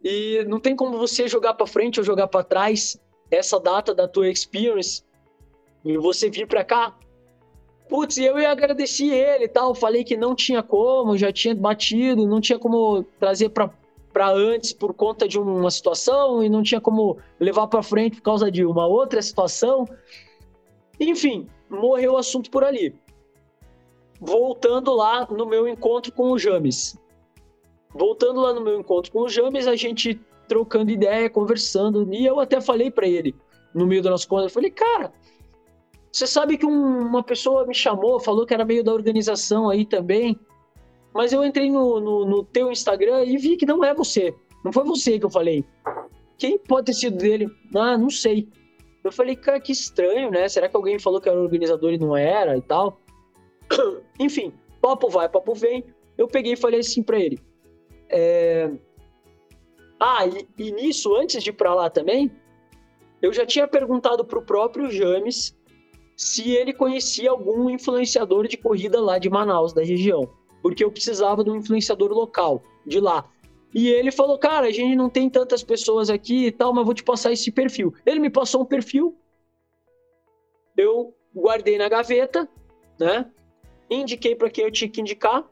[0.04, 3.00] E não tem como você jogar para frente ou jogar para trás
[3.30, 5.02] essa data da tua experience
[5.84, 6.96] e você vir para cá
[7.90, 9.74] Putz, eu ia agradecer ele e tal.
[9.74, 14.94] Falei que não tinha como, já tinha batido, não tinha como trazer para antes por
[14.94, 18.86] conta de uma situação e não tinha como levar para frente por causa de uma
[18.86, 19.88] outra situação.
[21.00, 22.94] Enfim, morreu o assunto por ali.
[24.20, 26.96] Voltando lá no meu encontro com o James.
[27.92, 32.38] Voltando lá no meu encontro com o James, a gente trocando ideia, conversando, e eu
[32.38, 33.34] até falei para ele
[33.74, 35.12] no meio da nossa conversa, eu falei, cara,
[36.12, 39.84] você sabe que um, uma pessoa me chamou, falou que era meio da organização aí
[39.84, 40.38] também,
[41.14, 44.34] mas eu entrei no, no, no, teu Instagram e vi que não é você.
[44.64, 45.64] Não foi você que eu falei.
[46.36, 47.48] Quem pode ter sido dele?
[47.74, 48.48] Ah, não sei.
[49.02, 50.48] Eu falei, cara, que estranho, né?
[50.48, 53.00] Será que alguém falou que era organizador e não era e tal?
[54.18, 55.84] Enfim, papo vai, papo vem.
[56.18, 57.40] Eu peguei e falei assim pra ele.
[58.08, 58.70] É...
[59.98, 62.30] Ah, e, e nisso, antes de ir pra lá também,
[63.22, 65.56] eu já tinha perguntado pro próprio James
[66.20, 70.28] se ele conhecia algum influenciador de corrida lá de Manaus, da região,
[70.60, 73.26] porque eu precisava de um influenciador local de lá.
[73.74, 76.92] E ele falou: Cara, a gente não tem tantas pessoas aqui e tal, mas vou
[76.92, 77.94] te passar esse perfil.
[78.04, 79.16] Ele me passou um perfil,
[80.76, 82.46] eu guardei na gaveta,
[82.98, 83.26] né?
[83.88, 85.42] Indiquei para quem eu tinha que indicar,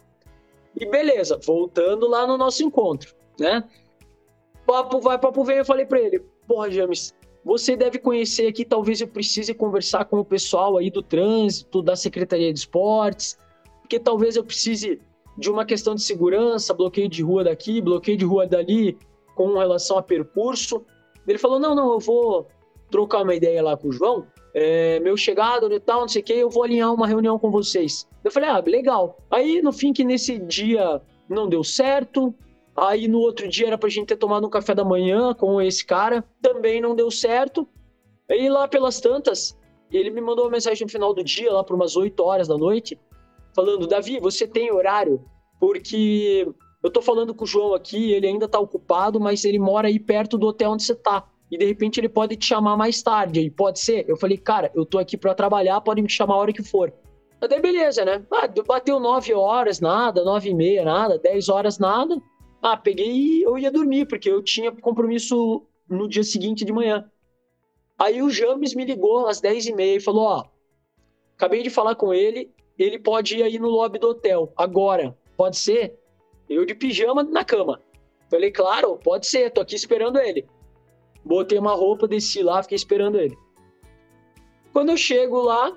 [0.78, 3.66] e beleza, voltando lá no nosso encontro, né?
[4.66, 7.14] Papo vai, papo vem, eu falei para ele: Porra, James,
[7.48, 11.96] você deve conhecer aqui, talvez eu precise conversar com o pessoal aí do trânsito, da
[11.96, 13.38] Secretaria de Esportes,
[13.80, 15.00] porque talvez eu precise
[15.38, 18.98] de uma questão de segurança, bloqueio de rua daqui, bloqueio de rua dali,
[19.34, 20.84] com relação a percurso.
[21.26, 22.46] Ele falou: não, não, eu vou
[22.90, 26.24] trocar uma ideia lá com o João, é, meu chegado e tal, não sei o
[26.26, 28.06] que, eu vou alinhar uma reunião com vocês.
[28.22, 29.16] Eu falei: ah, legal.
[29.30, 32.34] Aí, no fim, que nesse dia não deu certo,
[32.80, 35.84] Aí no outro dia era pra gente ter tomado um café da manhã com esse
[35.84, 37.66] cara, também não deu certo.
[38.30, 39.58] Aí lá pelas tantas,
[39.90, 42.56] ele me mandou uma mensagem no final do dia, lá por umas 8 horas da
[42.56, 42.98] noite,
[43.54, 45.24] falando: Davi, você tem horário?
[45.58, 46.46] Porque
[46.82, 49.98] eu tô falando com o João aqui, ele ainda tá ocupado, mas ele mora aí
[49.98, 51.26] perto do hotel onde você tá.
[51.50, 54.04] E de repente ele pode te chamar mais tarde, aí pode ser?
[54.08, 56.92] Eu falei, cara, eu tô aqui para trabalhar, pode me chamar a hora que for.
[57.40, 58.24] Até beleza, né?
[58.32, 62.20] Ah, bateu 9 horas, nada, 9 e meia, nada, 10 horas, nada.
[62.62, 67.10] Ah, peguei e eu ia dormir, porque eu tinha compromisso no dia seguinte de manhã.
[67.98, 70.44] Aí o James me ligou às 10h30 e falou: Ó,
[71.36, 75.16] acabei de falar com ele, ele pode ir aí no lobby do hotel, agora.
[75.36, 75.98] Pode ser?
[76.48, 77.80] Eu de pijama na cama.
[78.30, 80.46] Falei, claro, pode ser, tô aqui esperando ele.
[81.24, 83.36] Botei uma roupa, desci lá, fiquei esperando ele.
[84.72, 85.76] Quando eu chego lá,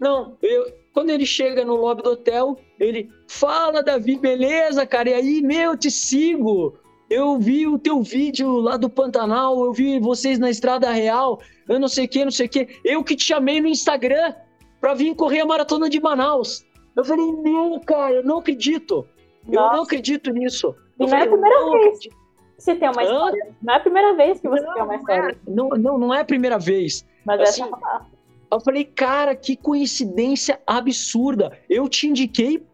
[0.00, 5.10] não, eu, quando ele chega no lobby do hotel, ele fala, Davi, beleza, cara?
[5.10, 6.78] E aí, meu, te sigo.
[7.10, 11.80] Eu vi o teu vídeo lá do Pantanal, eu vi vocês na Estrada Real, eu
[11.80, 12.68] não sei o que, não sei o que.
[12.84, 14.34] Eu que te chamei no Instagram
[14.78, 16.66] pra vir correr a maratona de Manaus.
[16.94, 19.06] Eu falei, meu, cara, eu não acredito.
[19.46, 19.72] Nossa.
[19.72, 20.74] Eu não acredito nisso.
[21.00, 22.10] E não é a primeira vez acredito.
[22.10, 23.44] que você tem uma história.
[23.44, 23.54] Hã?
[23.62, 25.38] Não é a primeira vez que você não, tem uma história.
[25.46, 27.06] Não, não, não é a primeira vez.
[27.24, 28.17] Mas assim, essa é
[28.50, 31.58] eu falei, cara, que coincidência absurda.
[31.68, 32.64] Eu te indiquei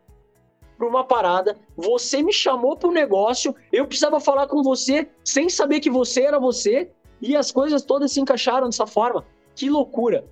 [0.77, 5.49] para uma parada, você me chamou para um negócio, eu precisava falar com você sem
[5.49, 9.25] saber que você era você, e as coisas todas se encaixaram dessa forma.
[9.55, 10.27] Que loucura!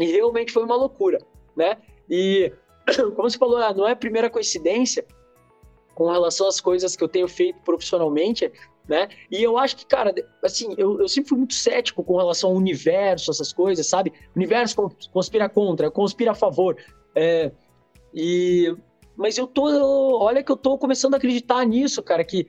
[0.00, 1.18] E realmente foi uma loucura,
[1.54, 1.76] né?
[2.08, 2.52] E,
[3.14, 5.04] como você falou, ah, não é a primeira coincidência
[5.94, 8.50] com relação às coisas que eu tenho feito profissionalmente,
[8.88, 9.08] né?
[9.30, 12.56] E eu acho que, cara, assim, eu, eu sempre fui muito cético com relação ao
[12.56, 14.12] universo, essas coisas, sabe?
[14.34, 14.76] O universo
[15.12, 16.76] conspira contra, conspira a favor.
[17.14, 17.52] É,
[18.14, 18.74] e,
[19.16, 19.64] mas eu tô,
[20.18, 22.48] olha que eu tô começando a acreditar nisso, cara, que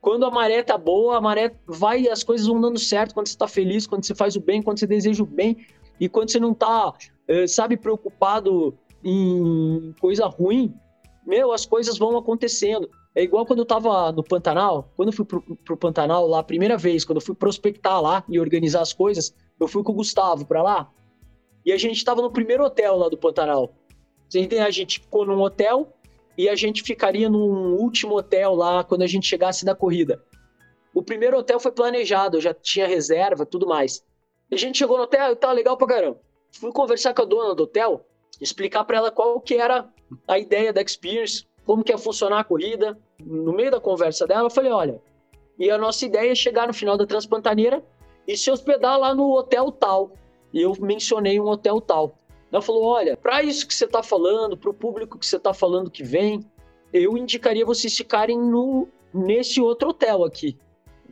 [0.00, 3.36] quando a maré tá boa, a maré vai, as coisas vão dando certo, quando você
[3.36, 5.66] tá feliz, quando você faz o bem, quando você deseja o bem,
[5.98, 6.94] e quando você não tá,
[7.28, 10.74] é, sabe, preocupado em coisa ruim,
[11.26, 12.88] meu, as coisas vão acontecendo.
[13.14, 16.44] É igual quando eu tava no Pantanal, quando eu fui pro, pro Pantanal lá a
[16.44, 19.96] primeira vez, quando eu fui prospectar lá e organizar as coisas, eu fui com o
[19.96, 20.90] Gustavo pra lá,
[21.64, 23.74] e a gente tava no primeiro hotel lá do Pantanal.
[24.64, 25.92] A gente ficou num hotel
[26.38, 30.22] e a gente ficaria num último hotel lá quando a gente chegasse da corrida.
[30.94, 34.04] O primeiro hotel foi planejado, já tinha reserva, tudo mais.
[34.50, 36.20] E a gente chegou no hotel e tá legal pra caramba.
[36.52, 38.04] Fui conversar com a dona do hotel,
[38.40, 39.88] explicar para ela qual que era
[40.26, 42.98] a ideia da Experience, como que ia funcionar a corrida.
[43.24, 45.00] No meio da conversa dela, eu falei, olha,
[45.58, 47.84] e a nossa ideia é chegar no final da Transpantaneira
[48.26, 50.12] e se hospedar lá no hotel tal.
[50.52, 52.14] E eu mencionei um hotel tal.
[52.50, 55.54] Ela falou, olha, para isso que você está falando, para o público que você está
[55.54, 56.40] falando que vem,
[56.92, 60.58] eu indicaria vocês ficarem no, nesse outro hotel aqui.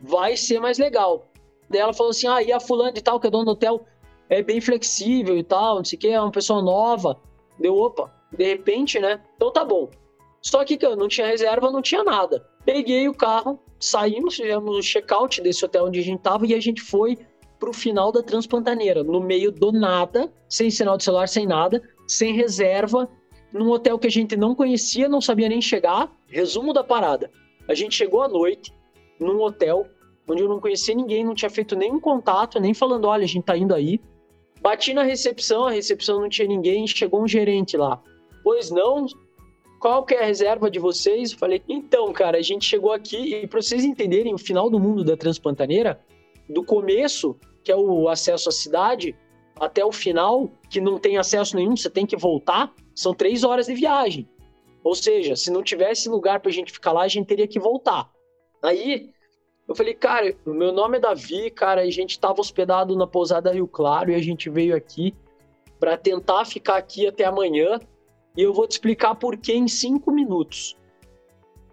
[0.03, 1.27] Vai ser mais legal.
[1.71, 3.85] Daí ela falou assim, ah, e a fulana e tal, que é dona do hotel,
[4.29, 7.21] é bem flexível e tal, não sei o que, é uma pessoa nova.
[7.59, 9.21] Deu, opa, de repente, né?
[9.37, 9.91] Então tá bom.
[10.49, 12.43] Só que eu não tinha reserva, não tinha nada.
[12.65, 16.61] Peguei o carro, saímos, fizemos o check-out desse hotel onde a gente tava e a
[16.61, 17.19] gente foi
[17.61, 22.33] pro final da Transpantaneira, no meio do nada, sem sinal de celular, sem nada, sem
[22.33, 23.07] reserva,
[23.53, 26.11] num hotel que a gente não conhecia, não sabia nem chegar.
[26.27, 27.31] Resumo da parada:
[27.69, 28.73] a gente chegou à noite
[29.21, 29.87] num hotel
[30.27, 33.45] onde eu não conhecia ninguém, não tinha feito nenhum contato, nem falando, olha, a gente
[33.45, 34.01] tá indo aí.
[34.63, 38.03] Bati na recepção, a recepção não tinha ninguém, chegou um gerente lá.
[38.43, 39.05] Pois não,
[39.79, 41.33] qual que é a reserva de vocês?
[41.33, 45.05] Falei, então, cara, a gente chegou aqui e para vocês entenderem o final do mundo
[45.05, 46.01] da Transpantaneira,
[46.49, 49.17] do começo, que é o acesso à cidade,
[49.59, 53.67] até o final, que não tem acesso nenhum, você tem que voltar, são três horas
[53.67, 54.29] de viagem.
[54.83, 57.59] Ou seja, se não tivesse lugar para a gente ficar lá, a gente teria que
[57.59, 58.11] voltar.
[58.63, 59.11] Aí
[59.67, 63.53] eu falei, cara, o meu nome é Davi, cara, a gente estava hospedado na pousada
[63.53, 65.15] Rio Claro e a gente veio aqui
[65.79, 67.79] para tentar ficar aqui até amanhã
[68.37, 70.77] e eu vou te explicar por que em cinco minutos.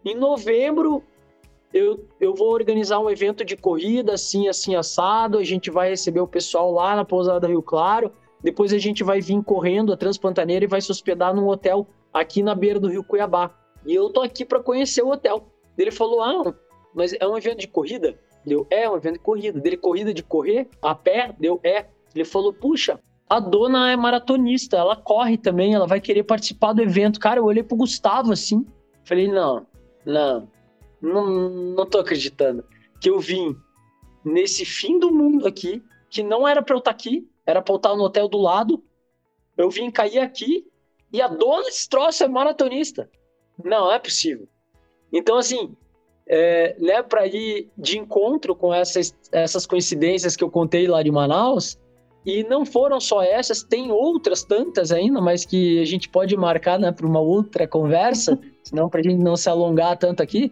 [0.03, 1.03] Em novembro,
[1.73, 6.21] eu, eu vou organizar um evento de corrida, assim, assim, assado, a gente vai receber
[6.21, 10.65] o pessoal lá na pousada Rio Claro, depois a gente vai vir correndo a Transpantaneira
[10.65, 13.51] e vai se hospedar num hotel aqui na beira do Rio Cuiabá.
[13.85, 15.47] E eu tô aqui para conhecer o hotel.
[15.77, 16.53] Ele falou, ah,
[16.93, 18.17] mas é um evento de corrida?
[18.45, 19.59] Deu, é um evento de corrida.
[19.59, 21.35] Dele, corrida de correr a pé?
[21.37, 21.87] Deu, é.
[22.13, 26.81] Ele falou, puxa, a dona é maratonista, ela corre também, ela vai querer participar do
[26.81, 27.19] evento.
[27.19, 28.65] Cara, eu olhei pro Gustavo assim,
[29.03, 29.65] falei, não,
[30.05, 30.47] não,
[31.01, 32.63] não, não tô acreditando
[32.99, 33.55] que eu vim
[34.23, 37.73] nesse fim do mundo aqui, que não era pra eu estar tá aqui, era pra
[37.73, 38.83] eu estar tá no hotel do lado,
[39.57, 40.65] eu vim cair aqui
[41.11, 43.09] e a dona desse troço é maratonista.
[43.63, 44.47] Não, é possível.
[45.11, 45.75] Então, assim,
[46.27, 51.11] é, né, para ir de encontro com essas, essas coincidências que eu contei lá de
[51.11, 51.79] Manaus,
[52.25, 56.79] e não foram só essas, tem outras tantas ainda, mas que a gente pode marcar
[56.79, 60.51] né, para uma outra conversa, senão para a gente não se alongar tanto aqui.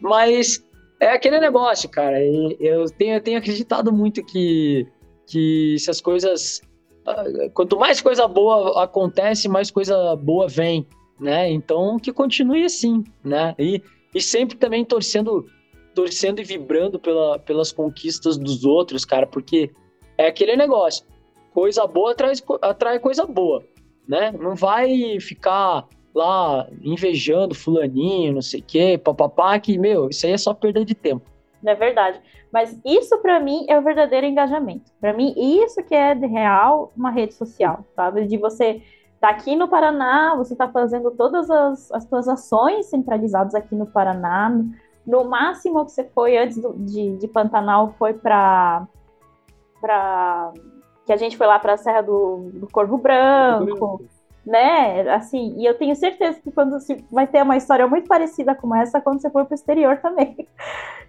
[0.00, 0.64] Mas
[1.00, 2.22] é aquele negócio, cara.
[2.24, 4.86] Eu tenho, eu tenho acreditado muito que,
[5.26, 6.60] que se as coisas.
[7.06, 10.86] Ah, quanto mais coisa boa acontece, mais coisa boa vem,
[11.18, 11.50] né?
[11.50, 13.54] Então que continue assim, né?
[13.58, 13.82] E
[14.14, 15.46] e sempre também torcendo,
[15.94, 19.70] torcendo e vibrando pela, pelas conquistas dos outros, cara, porque
[20.20, 21.04] é aquele negócio.
[21.52, 23.64] Coisa boa atrai, atrai coisa boa,
[24.06, 24.30] né?
[24.32, 30.32] Não vai ficar lá invejando fulaninho, não sei o quê, papapá, que, meu, isso aí
[30.32, 31.24] é só perda de tempo.
[31.64, 32.20] É verdade.
[32.52, 34.90] Mas isso para mim é o verdadeiro engajamento.
[35.00, 38.26] Para mim, isso que é de real uma rede social, sabe?
[38.26, 38.82] De você
[39.14, 43.84] Está aqui no Paraná, você está fazendo todas as, as suas ações centralizadas aqui no
[43.84, 44.50] Paraná.
[45.06, 48.88] No máximo que você foi antes do, de, de Pantanal foi para
[49.80, 50.52] para
[51.06, 54.04] que a gente foi lá para a Serra do, do Corvo Branco,
[54.46, 55.08] né?
[55.12, 58.74] Assim, e eu tenho certeza que quando se vai ter uma história muito parecida com
[58.74, 60.46] essa quando você for para o exterior também.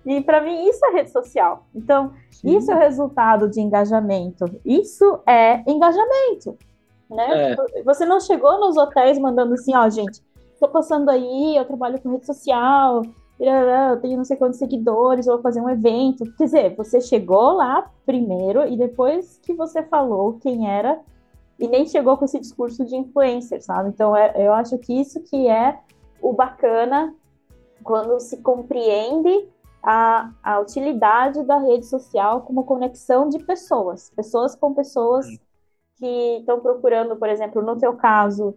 [0.03, 1.67] E para mim isso é rede social.
[1.75, 2.57] Então, Sim.
[2.57, 4.45] isso é o resultado de engajamento.
[4.65, 6.57] Isso é engajamento
[7.11, 7.51] né?
[7.51, 7.55] É.
[7.55, 10.21] Tipo, você não chegou nos hotéis mandando assim, ó, gente,
[10.59, 13.01] tô passando aí, eu trabalho com rede social,
[13.47, 16.25] eu tenho não sei quantos seguidores, vou fazer um evento.
[16.37, 20.99] Quer dizer, você chegou lá primeiro e depois que você falou quem era,
[21.57, 23.89] e nem chegou com esse discurso de influencer, sabe?
[23.89, 25.79] Então, é, eu acho que isso que é
[26.21, 27.15] o bacana
[27.83, 29.47] quando se compreende
[29.83, 35.25] a, a utilidade da rede social como conexão de pessoas, pessoas com pessoas
[35.97, 38.55] que estão procurando, por exemplo, no teu caso,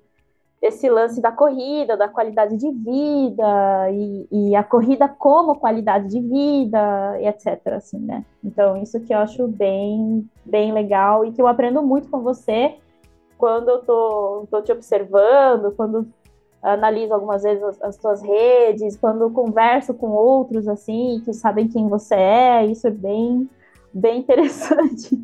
[0.67, 6.21] esse lance da corrida, da qualidade de vida e, e, a corrida como qualidade de
[6.21, 7.61] vida e etc.
[7.75, 8.25] Assim, né?
[8.43, 12.77] Então isso que eu acho bem bem legal e que eu aprendo muito com você
[13.37, 16.07] quando eu tô, tô te observando, quando
[16.63, 21.89] analiso algumas vezes as, as tuas redes, quando converso com outros assim que sabem quem
[21.89, 23.51] você é, isso é bem
[23.93, 25.23] bem interessante.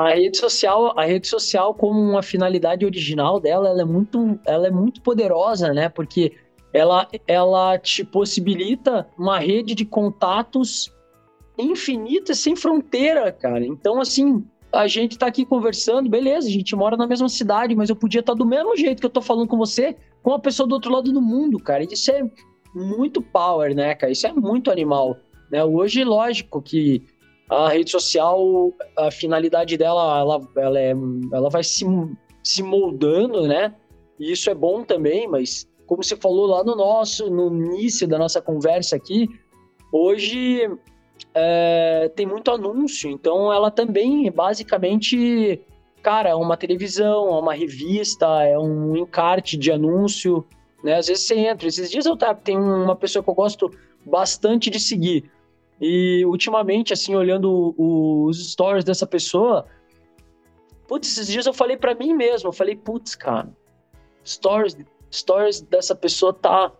[0.00, 4.66] A rede social, a rede social como uma finalidade original dela, ela é muito, ela
[4.66, 5.88] é muito poderosa, né?
[5.88, 6.32] Porque
[6.72, 10.90] ela, ela te possibilita uma rede de contatos
[11.58, 13.64] infinita, sem fronteira, cara.
[13.66, 14.42] Então, assim,
[14.72, 18.20] a gente tá aqui conversando, beleza, a gente mora na mesma cidade, mas eu podia
[18.20, 20.74] estar tá do mesmo jeito que eu tô falando com você, com uma pessoa do
[20.74, 21.84] outro lado do mundo, cara.
[21.84, 22.22] Isso é
[22.74, 24.12] muito power, né, cara?
[24.12, 25.16] Isso é muito animal.
[25.50, 25.62] Né?
[25.62, 27.02] Hoje, lógico que
[27.50, 30.94] a rede social, a finalidade dela, ela, ela, é,
[31.32, 31.84] ela vai se,
[32.44, 33.74] se moldando, né?
[34.20, 38.16] E isso é bom também, mas como você falou lá no nosso, no início da
[38.16, 39.28] nossa conversa aqui,
[39.92, 40.70] hoje
[41.34, 45.60] é, tem muito anúncio, então ela também basicamente,
[46.00, 50.46] cara, é uma televisão, é uma revista, é um encarte de anúncio,
[50.84, 50.98] né?
[50.98, 53.68] Às vezes você entra, esses dias eu tava, tem uma pessoa que eu gosto
[54.06, 55.28] bastante de seguir,
[55.80, 59.66] e ultimamente, assim, olhando os stories dessa pessoa,
[60.86, 63.48] putz, esses dias eu falei para mim mesmo, eu falei, putz, cara,
[64.24, 64.76] stories,
[65.10, 66.70] stories dessa pessoa tá,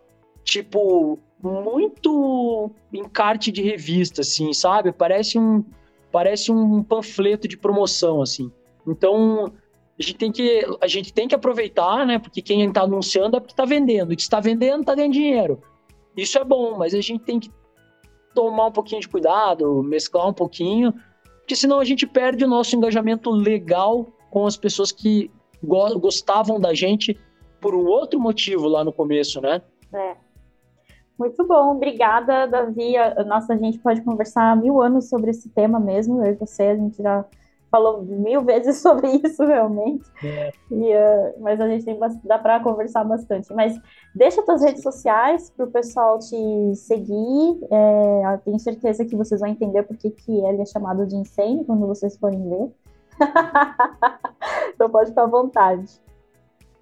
[0.43, 4.91] tipo, muito encarte de revista, assim, sabe?
[4.91, 5.65] Parece um,
[6.11, 8.51] parece um panfleto de promoção, assim.
[8.87, 9.51] Então,
[9.97, 12.19] a gente tem que, a gente tem que aproveitar, né?
[12.19, 14.13] Porque quem está anunciando é porque está vendendo.
[14.13, 15.61] E que está vendendo, está ganhando dinheiro.
[16.15, 17.49] Isso é bom, mas a gente tem que
[18.33, 20.93] tomar um pouquinho de cuidado, mesclar um pouquinho,
[21.39, 25.29] porque senão a gente perde o nosso engajamento legal com as pessoas que
[25.63, 27.19] go gostavam da gente
[27.59, 29.61] por um outro motivo lá no começo, né?
[29.93, 30.15] É.
[31.19, 32.93] Muito bom, obrigada, Davi.
[33.27, 36.23] Nossa, a gente pode conversar mil anos sobre esse tema mesmo.
[36.23, 37.23] Eu e você, a gente já
[37.71, 40.03] falou mil vezes sobre isso, realmente.
[40.23, 40.51] É.
[40.69, 43.51] E, uh, mas a gente tem dá para conversar bastante.
[43.53, 43.79] Mas
[44.13, 47.59] deixa suas redes sociais para o pessoal te seguir.
[47.71, 51.87] É, tenho certeza que vocês vão entender por que, ele é chamado de insane quando
[51.87, 52.69] vocês forem ver.
[54.75, 56.01] então pode ficar à vontade.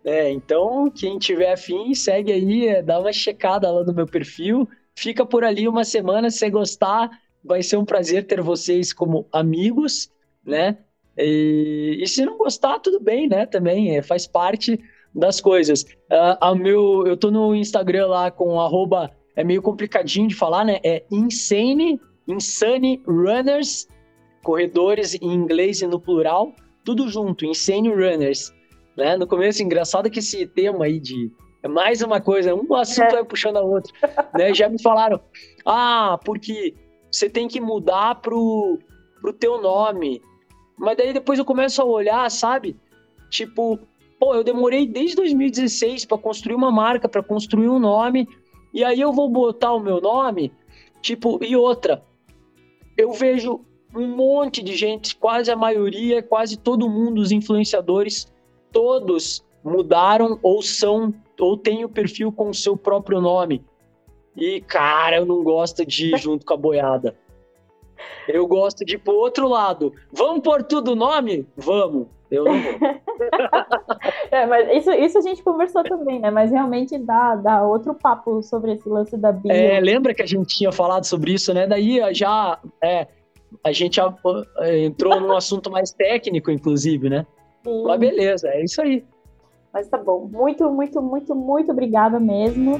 [0.03, 4.67] É, então quem tiver afim, segue aí, é, dá uma checada lá no meu perfil.
[4.95, 7.09] Fica por ali uma semana, se você gostar,
[7.43, 10.11] vai ser um prazer ter vocês como amigos
[10.45, 10.77] né?
[11.17, 13.45] E, e, se não gostar, tudo bem, né?
[13.45, 14.79] Também é, faz parte
[15.13, 15.83] das coisas.
[16.11, 20.63] Uh, a meu, eu tô no Instagram lá com arroba, é meio complicadinho de falar,
[20.63, 20.79] né?
[20.83, 23.87] É insane, insane runners,
[24.43, 26.53] corredores em inglês e no plural,
[26.85, 28.53] tudo junto, insane runners.
[28.95, 29.17] Né?
[29.17, 31.31] No começo, engraçado que esse tema aí de
[31.61, 33.11] é mais uma coisa, um assunto é.
[33.15, 33.93] vai puxando a outro.
[34.33, 34.53] né?
[34.53, 35.19] Já me falaram,
[35.65, 36.73] ah, porque
[37.11, 38.79] você tem que mudar pro,
[39.21, 40.21] pro teu nome.
[40.77, 42.77] Mas daí depois eu começo a olhar, sabe?
[43.29, 43.79] Tipo,
[44.19, 48.27] pô, eu demorei desde 2016 para construir uma marca, para construir um nome,
[48.73, 50.51] e aí eu vou botar o meu nome,
[51.01, 52.03] tipo, e outra.
[52.97, 53.61] Eu vejo
[53.95, 58.31] um monte de gente, quase a maioria, quase todo mundo, os influenciadores,
[58.71, 63.63] todos mudaram ou são ou têm o perfil com o seu próprio nome.
[64.35, 67.15] E, cara, eu não gosto de ir junto com a boiada.
[68.27, 69.93] Eu gosto de ir pro outro lado.
[70.11, 71.47] Vamos pôr tudo nome?
[71.55, 72.07] Vamos.
[72.29, 72.71] Eu não vou.
[74.29, 76.29] é, mas isso, isso a gente conversou também, né?
[76.29, 79.51] Mas realmente dá, dá outro papo sobre esse lance da bio.
[79.51, 81.65] É, lembra que a gente tinha falado sobre isso, né?
[81.65, 83.07] Daí já é,
[83.63, 84.13] a gente já,
[84.83, 87.25] entrou num assunto mais técnico, inclusive, né?
[87.63, 87.83] Sim.
[87.83, 89.03] Mas beleza, é isso aí.
[89.73, 90.29] Mas tá bom.
[90.31, 92.79] Muito, muito, muito, muito obrigada mesmo.